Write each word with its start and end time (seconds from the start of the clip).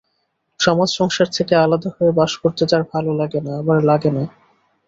সমাজ-সংসার 0.59 1.27
থেকে 1.27 1.53
আলাদা 1.55 1.89
হয়ে 1.95 2.11
বাস 2.11 2.31
করতে 2.37 2.63
তাঁর 2.65 2.83
ভালো 2.93 3.11
লাগে, 3.13 3.39
আবার 3.59 3.79
লাগে 3.83 4.09
না। 4.11 4.23